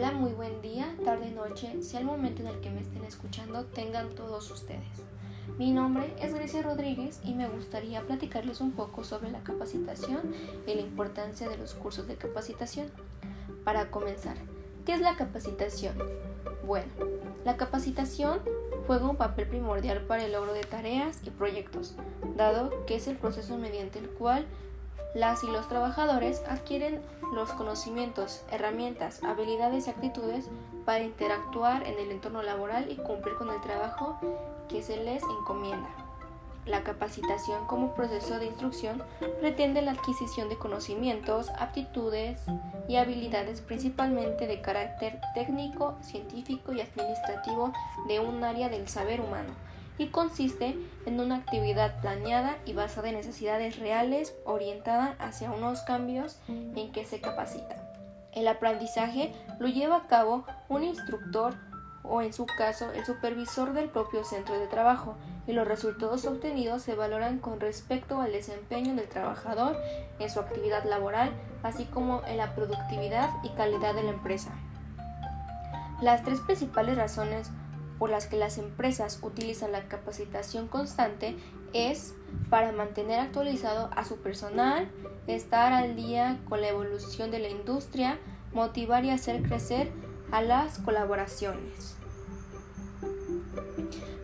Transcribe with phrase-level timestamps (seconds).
[0.00, 3.66] Hola, muy buen día, tarde, noche, sea el momento en el que me estén escuchando,
[3.66, 4.88] tengan todos ustedes.
[5.58, 10.34] Mi nombre es Grecia Rodríguez y me gustaría platicarles un poco sobre la capacitación
[10.66, 12.90] y la importancia de los cursos de capacitación.
[13.62, 14.38] Para comenzar,
[14.86, 15.94] ¿qué es la capacitación?
[16.66, 16.90] Bueno,
[17.44, 18.40] la capacitación
[18.86, 21.94] juega un papel primordial para el logro de tareas y proyectos,
[22.38, 24.46] dado que es el proceso mediante el cual
[25.14, 27.02] las y los trabajadores adquieren
[27.34, 30.48] los conocimientos, herramientas, habilidades y actitudes
[30.84, 34.18] para interactuar en el entorno laboral y cumplir con el trabajo
[34.68, 35.88] que se les encomienda.
[36.66, 39.02] La capacitación como proceso de instrucción
[39.40, 42.38] pretende la adquisición de conocimientos, aptitudes
[42.86, 47.72] y habilidades principalmente de carácter técnico, científico y administrativo
[48.08, 49.69] de un área del saber humano
[50.00, 56.38] y consiste en una actividad planeada y basada en necesidades reales orientada hacia unos cambios
[56.48, 57.76] en que se capacita.
[58.32, 61.54] El aprendizaje lo lleva a cabo un instructor
[62.02, 66.80] o en su caso el supervisor del propio centro de trabajo y los resultados obtenidos
[66.80, 69.76] se valoran con respecto al desempeño del trabajador
[70.18, 71.30] en su actividad laboral,
[71.62, 74.50] así como en la productividad y calidad de la empresa.
[76.00, 77.50] Las tres principales razones
[78.00, 81.36] por las que las empresas utilizan la capacitación constante
[81.74, 82.14] es
[82.48, 84.90] para mantener actualizado a su personal,
[85.26, 88.18] estar al día con la evolución de la industria,
[88.54, 89.92] motivar y hacer crecer
[90.32, 91.94] a las colaboraciones.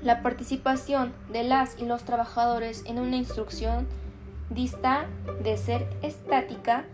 [0.00, 3.88] La participación de las y los trabajadores en una instrucción
[4.50, 5.08] dista
[5.42, 6.84] de ser estática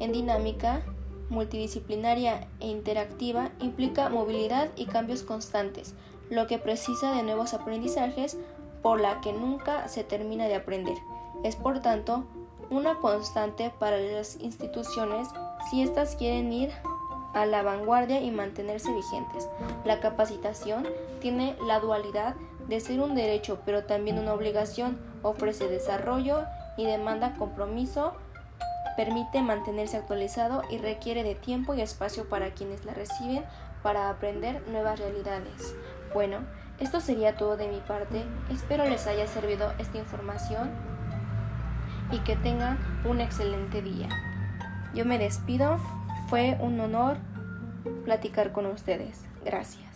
[0.00, 0.80] en dinámica
[1.28, 5.94] multidisciplinaria e interactiva implica movilidad y cambios constantes,
[6.30, 8.38] lo que precisa de nuevos aprendizajes
[8.82, 10.96] por la que nunca se termina de aprender.
[11.44, 12.24] Es por tanto
[12.70, 15.28] una constante para las instituciones
[15.70, 16.70] si éstas quieren ir
[17.34, 19.48] a la vanguardia y mantenerse vigentes.
[19.84, 20.86] La capacitación
[21.20, 22.34] tiene la dualidad
[22.68, 26.44] de ser un derecho pero también una obligación, ofrece desarrollo
[26.76, 28.12] y demanda compromiso
[28.98, 33.44] permite mantenerse actualizado y requiere de tiempo y espacio para quienes la reciben
[33.80, 35.76] para aprender nuevas realidades.
[36.12, 36.38] Bueno,
[36.80, 38.24] esto sería todo de mi parte.
[38.50, 40.72] Espero les haya servido esta información
[42.10, 44.08] y que tengan un excelente día.
[44.94, 45.78] Yo me despido.
[46.28, 47.18] Fue un honor
[48.04, 49.24] platicar con ustedes.
[49.44, 49.87] Gracias.